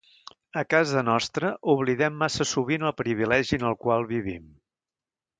[0.61, 4.49] A casa nostra oblidem massa sovint el privilegi en el qual vivim.